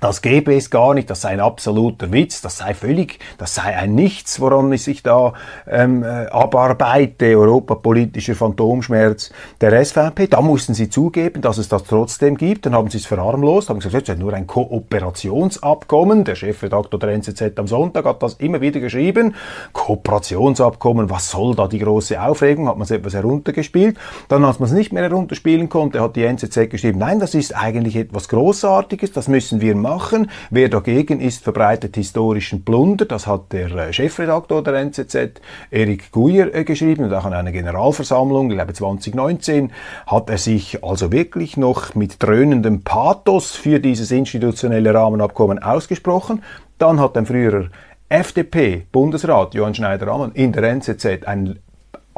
[0.00, 3.76] das gäbe es gar nicht, das sei ein absoluter Witz, das sei völlig, das sei
[3.76, 5.34] ein Nichts, woran ich sich da
[5.68, 10.28] ähm, äh, abarbeite, europapolitischer Phantomschmerz der SVP.
[10.28, 12.64] Da mussten sie zugeben, dass es das trotzdem gibt.
[12.64, 16.24] Dann haben sie es verharmlost, haben gesagt, es ist nur ein Kooperationsabkommen.
[16.24, 19.34] Der Chefredakteur der NZZ am Sonntag hat das immer wieder geschrieben.
[19.74, 22.68] Kooperationsabkommen, was soll da die große Aufregung?
[22.68, 23.98] Hat man es etwas heruntergespielt.
[24.28, 27.54] Dann, als man es nicht mehr herunterspielen konnte, hat die NZZ geschrieben, nein, das ist
[27.54, 30.30] eigentlich etwas Großartiges, das müssen wir machen machen.
[30.50, 33.04] Wer dagegen ist, verbreitet historischen Plunder.
[33.04, 37.52] Das hat der äh, Chefredaktor der NZZ, Erik Guyer, äh, geschrieben und auch an einer
[37.52, 39.72] Generalversammlung, ich glaube 2019,
[40.06, 46.42] hat er sich also wirklich noch mit dröhnendem Pathos für dieses institutionelle Rahmenabkommen ausgesprochen.
[46.78, 47.66] Dann hat ein früherer
[48.08, 51.60] FDP-Bundesrat Johann Schneider-Ammann in der NZZ einen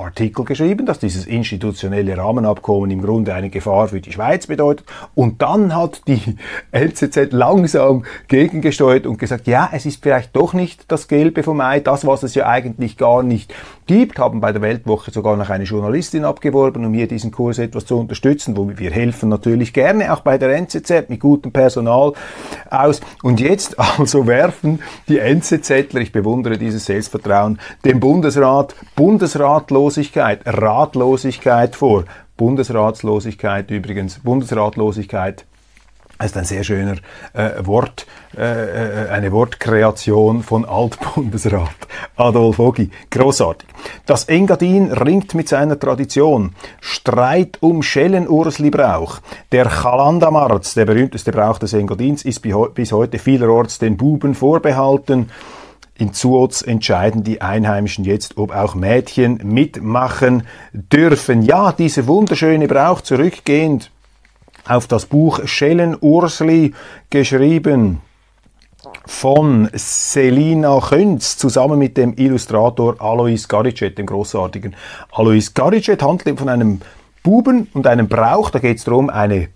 [0.02, 4.86] Artikel geschrieben, dass dieses institutionelle Rahmenabkommen im Grunde eine Gefahr für die Schweiz bedeutet.
[5.14, 6.36] Und dann hat die
[6.72, 11.80] LCZ langsam gegengesteuert und gesagt, ja, es ist vielleicht doch nicht das Gelbe vom Ei,
[11.80, 13.54] das, was es ja eigentlich gar nicht
[13.86, 17.86] gibt, haben bei der Weltwoche sogar noch eine Journalistin abgeworben, um hier diesen Kurs etwas
[17.86, 22.12] zu unterstützen, wo wir helfen natürlich gerne, auch bei der NZZ mit gutem Personal
[22.70, 23.00] aus.
[23.22, 28.74] Und jetzt also werfen die NZZler, ich bewundere dieses Selbstvertrauen, dem Bundesrat
[29.92, 32.04] Bundesratlosigkeit, Ratlosigkeit vor.
[32.38, 35.44] Bundesratslosigkeit übrigens, Bundesratlosigkeit
[36.22, 36.96] ist ein sehr schöner
[37.34, 41.74] äh, Wort, äh, äh, eine Wortkreation von Altbundesrat
[42.16, 42.90] Adolf Ogi.
[43.10, 43.68] Großartig.
[44.06, 46.54] Das Engadin ringt mit seiner Tradition.
[46.80, 49.18] Streit um Schellenursli-Brauch.
[49.50, 55.28] Der Chalandamarz, der berühmteste Brauch des Engadins, ist bis heute vielerorts den Buben vorbehalten.
[56.02, 61.42] In Zuoz entscheiden die Einheimischen jetzt, ob auch Mädchen mitmachen dürfen.
[61.42, 63.92] Ja, dieser wunderschöne Brauch zurückgehend
[64.66, 66.74] auf das Buch Schellen Ursli
[67.08, 68.00] geschrieben
[69.06, 74.74] von Selina Künz zusammen mit dem Illustrator Alois Garicet, dem großartigen
[75.12, 76.80] Alois Garicet, handelt von einem
[77.22, 78.50] Buben und einem Brauch.
[78.50, 79.50] Da geht es darum, eine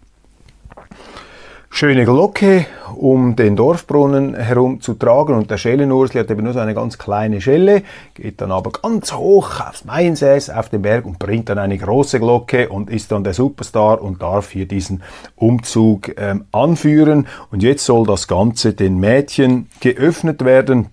[1.71, 5.35] schöne Glocke um den Dorfbrunnen herum zu tragen.
[5.35, 7.83] Und der Schellenursli hat eben nur so eine ganz kleine Schelle,
[8.15, 12.19] geht dann aber ganz hoch aufs Mainsäß auf den Berg und bringt dann eine große
[12.19, 15.03] Glocke und ist dann der Superstar und darf hier diesen
[15.37, 17.27] Umzug ähm, anführen.
[17.51, 20.91] Und jetzt soll das Ganze den Mädchen geöffnet werden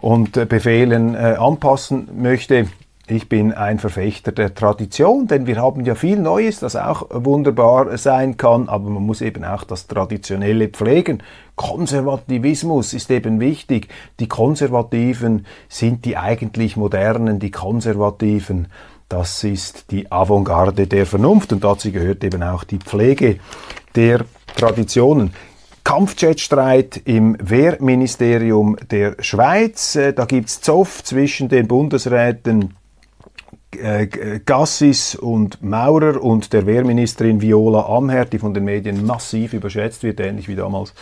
[0.00, 2.68] und Befehlen äh, anpassen möchte.
[3.06, 7.98] Ich bin ein Verfechter der Tradition, denn wir haben ja viel Neues, das auch wunderbar
[7.98, 11.22] sein kann, aber man muss eben auch das Traditionelle pflegen.
[11.54, 13.88] Konservativismus ist eben wichtig.
[14.20, 18.68] Die Konservativen sind die eigentlich Modernen, die Konservativen
[19.08, 23.38] das ist die Avantgarde der Vernunft und dazu gehört eben auch die Pflege
[23.94, 24.24] der
[24.56, 25.32] Traditionen.
[25.84, 29.96] Kampfjetstreit im Wehrministerium der Schweiz.
[29.96, 32.74] Äh, da gibt es Zoff zwischen den Bundesräten
[33.76, 34.06] äh,
[34.44, 40.20] Gassis und Maurer und der Wehrministerin Viola Amherd, die von den Medien massiv überschätzt wird,
[40.20, 40.94] ähnlich wie damals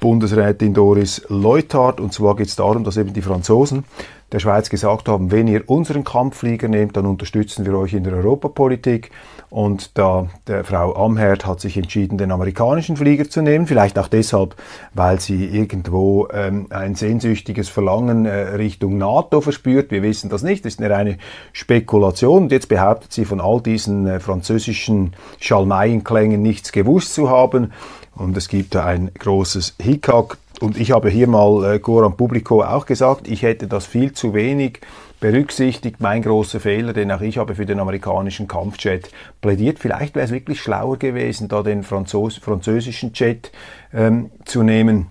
[0.00, 2.00] Bundesrätin Doris Leuthard.
[2.00, 3.84] Und zwar geht es darum, dass eben die Franzosen
[4.32, 8.14] der Schweiz gesagt haben, wenn ihr unseren Kampfflieger nehmt, dann unterstützen wir euch in der
[8.14, 9.10] Europapolitik.
[9.50, 14.06] Und da der Frau Amherd hat sich entschieden, den amerikanischen Flieger zu nehmen, vielleicht auch
[14.06, 14.54] deshalb,
[14.94, 19.90] weil sie irgendwo ähm, ein sehnsüchtiges Verlangen äh, Richtung NATO verspürt.
[19.90, 21.18] Wir wissen das nicht, das ist eine reine
[21.52, 22.44] Spekulation.
[22.44, 27.72] Und jetzt behauptet sie von all diesen äh, französischen Schalmeienklängen nichts gewusst zu haben.
[28.14, 30.38] Und es gibt da ein großes Hickhack.
[30.60, 34.34] Und ich habe hier mal äh, Goran Publico auch gesagt, ich hätte das viel zu
[34.34, 34.80] wenig
[35.20, 36.00] berücksichtigt.
[36.00, 39.78] Mein großer Fehler, denn auch ich habe für den amerikanischen Kampfjet plädiert.
[39.78, 43.52] Vielleicht wäre es wirklich schlauer gewesen, da den Franzos französischen Jet
[43.92, 45.06] ähm, zu nehmen,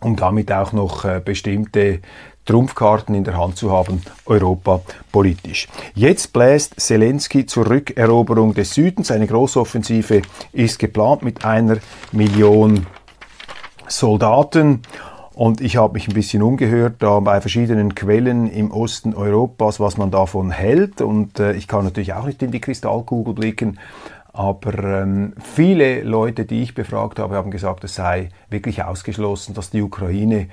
[0.00, 2.00] um damit auch noch äh, bestimmte
[2.44, 4.82] Trumpfkarten in der Hand zu haben, Europa
[5.12, 5.68] politisch.
[5.94, 9.10] Jetzt bläst Zelensky zur Rückeroberung des Südens.
[9.10, 10.22] Eine Großoffensive
[10.52, 11.78] ist geplant mit einer
[12.12, 12.86] Million
[13.86, 14.82] Soldaten.
[15.34, 19.96] Und ich habe mich ein bisschen umgehört da bei verschiedenen Quellen im Osten Europas, was
[19.96, 21.00] man davon hält.
[21.00, 23.80] Und äh, ich kann natürlich auch nicht in die Kristallkugel blicken.
[24.32, 29.70] Aber ähm, viele Leute, die ich befragt habe, haben gesagt, es sei wirklich ausgeschlossen, dass
[29.70, 30.48] die Ukraine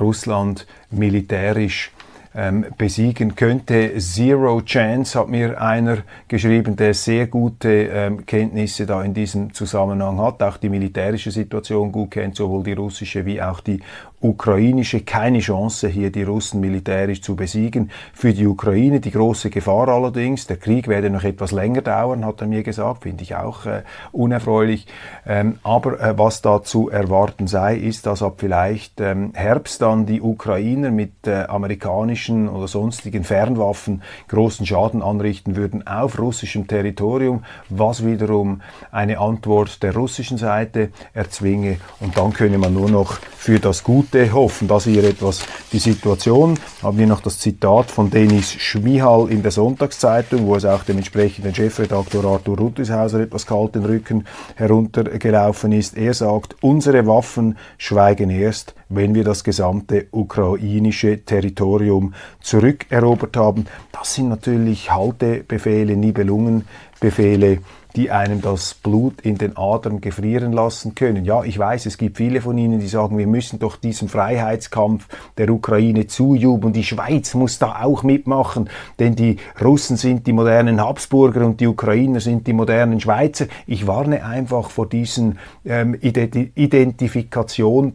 [0.00, 1.90] Russland militärisch
[2.36, 3.96] ähm, besiegen könnte.
[3.98, 10.20] Zero Chance hat mir einer geschrieben, der sehr gute ähm, Kenntnisse da in diesem Zusammenhang
[10.20, 13.80] hat, auch die militärische Situation gut kennt, sowohl die russische wie auch die
[14.26, 15.00] ukrainische.
[15.02, 17.90] Keine Chance, hier die Russen militärisch zu besiegen.
[18.12, 22.40] Für die Ukraine die große Gefahr allerdings, der Krieg werde noch etwas länger dauern, hat
[22.40, 24.86] er mir gesagt, finde ich auch äh, unerfreulich.
[25.26, 30.06] Ähm, aber äh, was da zu erwarten sei, ist, dass ab vielleicht ähm, Herbst dann
[30.06, 37.44] die Ukrainer mit äh, amerikanischen oder sonstigen Fernwaffen großen Schaden anrichten würden auf russischem Territorium,
[37.68, 41.78] was wiederum eine Antwort der russischen Seite erzwinge.
[42.00, 44.68] Und dann könne man nur noch für das Gute Gute hoffen.
[44.68, 45.42] Das hier etwas
[45.72, 46.58] die Situation.
[46.82, 50.96] Haben wir noch das Zitat von Denis Schmihal in der Sonntagszeitung, wo es auch dem
[50.96, 55.98] entsprechenden Chefredaktor Arthur Ruttishauser etwas kalt den Rücken heruntergelaufen ist.
[55.98, 63.66] Er sagt, unsere Waffen schweigen erst, wenn wir das gesamte ukrainische Territorium zurückerobert haben.
[63.92, 67.58] Das sind natürlich Haltebefehle, Nibelungenbefehle,
[67.96, 71.24] die einem das Blut in den Adern gefrieren lassen können.
[71.24, 75.08] Ja, ich weiß, es gibt viele von Ihnen, die sagen, wir müssen doch diesem Freiheitskampf
[75.38, 76.74] der Ukraine zujubeln.
[76.74, 78.68] Die Schweiz muss da auch mitmachen,
[78.98, 83.46] denn die Russen sind die modernen Habsburger und die Ukrainer sind die modernen Schweizer.
[83.66, 87.94] Ich warne einfach vor diesen ähm, Identifikation,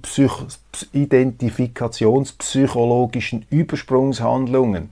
[0.93, 4.89] identifikationspsychologischen Übersprungshandlungen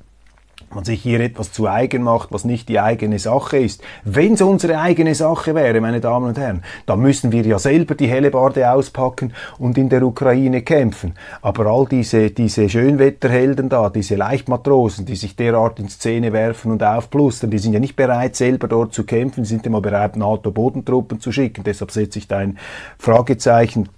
[0.73, 3.81] man sich hier etwas zu eigen macht, was nicht die eigene Sache ist.
[4.03, 7.95] Wenn es unsere eigene Sache wäre, meine Damen und Herren, dann müssen wir ja selber
[7.95, 11.13] die Hellebarde auspacken und in der Ukraine kämpfen.
[11.41, 16.83] Aber all diese, diese Schönwetterhelden da, diese Leichtmatrosen, die sich derart in Szene werfen und
[16.83, 21.31] aufplustern, die sind ja nicht bereit, selber dort zu kämpfen, sind immer bereit, NATO-Bodentruppen zu
[21.31, 21.63] schicken.
[21.63, 22.57] Deshalb setze ich da ein
[22.97, 23.89] Fragezeichen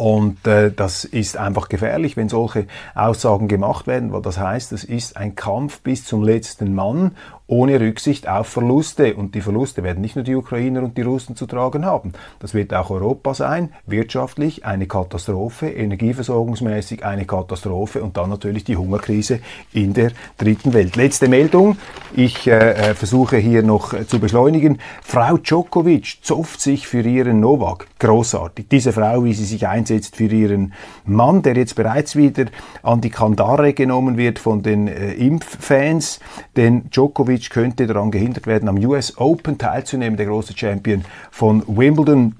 [0.00, 4.82] und äh, das ist einfach gefährlich, wenn solche Aussagen gemacht werden, weil das heißt, es
[4.82, 7.14] ist ein Kampf bis zum letzten Mann
[7.50, 9.14] ohne Rücksicht auf Verluste.
[9.14, 12.12] Und die Verluste werden nicht nur die Ukrainer und die Russen zu tragen haben.
[12.38, 18.76] Das wird auch Europa sein, wirtschaftlich eine Katastrophe, energieversorgungsmäßig eine Katastrophe und dann natürlich die
[18.76, 19.40] Hungerkrise
[19.72, 20.94] in der dritten Welt.
[20.94, 21.76] Letzte Meldung.
[22.14, 24.78] Ich äh, äh versuche hier noch äh, zu beschleunigen.
[25.02, 27.88] Frau Djokovic zopft sich für ihren Novak.
[27.98, 28.66] Großartig.
[28.70, 30.72] Diese Frau, wie sie sich einsetzt für ihren
[31.04, 32.46] Mann, der jetzt bereits wieder
[32.82, 36.20] an die Kandare genommen wird von den äh, Impffans.
[36.56, 41.62] Denn Djokovic Djokovic könnte daran gehindert werden, am US Open teilzunehmen, der große Champion von
[41.66, 42.36] Wimbledon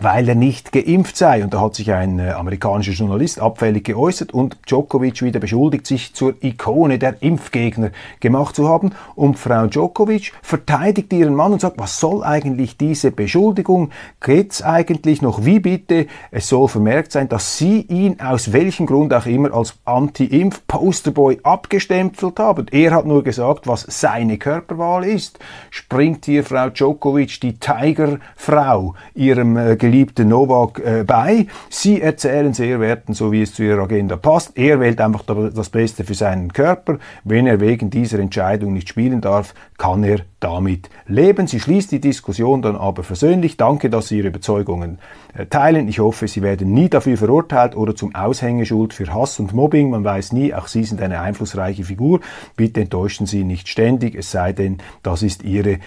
[0.00, 1.44] weil er nicht geimpft sei.
[1.44, 6.14] Und da hat sich ein äh, amerikanischer Journalist abfällig geäußert und Djokovic wieder beschuldigt, sich
[6.14, 7.90] zur Ikone der Impfgegner
[8.20, 8.92] gemacht zu haben.
[9.14, 13.90] Und Frau Djokovic verteidigt ihren Mann und sagt, was soll eigentlich diese Beschuldigung?
[14.20, 16.06] Geht's eigentlich noch wie bitte?
[16.30, 22.38] Es soll vermerkt sein, dass sie ihn aus welchem Grund auch immer als Anti-Impf-Posterboy abgestempelt
[22.38, 22.66] haben.
[22.70, 25.38] Er hat nur gesagt, was seine Körperwahl ist.
[25.70, 31.46] Springt hier Frau Djokovic, die Tigerfrau, ihrem äh, geliebten Novak äh, bei.
[31.68, 34.56] Sie erzählen sehr werten, so wie es zu ihrer Agenda passt.
[34.56, 36.98] Er wählt einfach das Beste für seinen Körper.
[37.22, 41.46] Wenn er wegen dieser Entscheidung nicht spielen darf, kann er damit leben.
[41.46, 43.58] Sie schließt die Diskussion dann aber versöhnlich.
[43.58, 44.98] Danke, dass Sie Ihre Überzeugungen
[45.36, 45.86] äh, teilen.
[45.88, 49.90] Ich hoffe, Sie werden nie dafür verurteilt oder zum Aushängeschuld für Hass und Mobbing.
[49.90, 52.20] Man weiß nie, auch Sie sind eine einflussreiche Figur.
[52.56, 55.78] Bitte enttäuschen Sie nicht ständig, es sei denn, das ist Ihre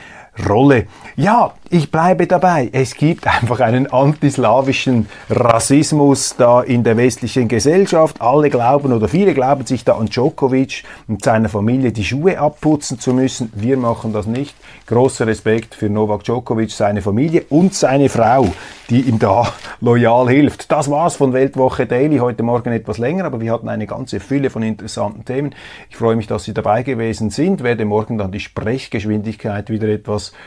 [0.45, 0.87] Rolle.
[1.15, 2.69] Ja, ich bleibe dabei.
[2.71, 8.21] Es gibt einfach einen antislawischen Rassismus da in der westlichen Gesellschaft.
[8.21, 12.99] Alle glauben oder viele glauben sich da an Djokovic und seiner Familie die Schuhe abputzen
[12.99, 13.51] zu müssen.
[13.55, 14.55] Wir machen das nicht.
[14.85, 18.47] Großer Respekt für Novak Djokovic, seine Familie und seine Frau,
[18.89, 20.71] die ihm da loyal hilft.
[20.71, 22.19] Das war's von Weltwoche Daily.
[22.19, 25.55] Heute Morgen etwas länger, aber wir hatten eine ganze Fülle von interessanten Themen.
[25.89, 27.63] Ich freue mich, dass Sie dabei gewesen sind.
[27.63, 29.87] Werde morgen dann die Sprechgeschwindigkeit wieder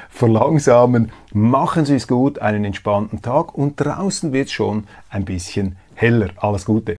[0.09, 1.13] verlangsamen.
[1.33, 6.31] Machen Sie es gut, einen entspannten Tag und draußen wird es schon ein bisschen heller.
[6.39, 6.97] Alles Gute.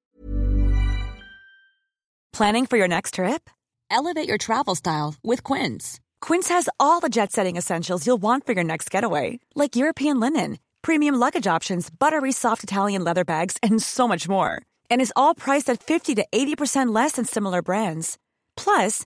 [2.33, 3.49] Planning for your next trip?
[3.89, 5.99] Elevate your travel style with Quince.
[6.21, 10.19] Quince has all the jet setting essentials you'll want for your next getaway, like European
[10.19, 14.61] linen, premium luggage options, buttery soft Italian leather bags, and so much more.
[14.89, 18.17] And is all priced at 50 to 80% less than similar brands.
[18.55, 19.05] Plus,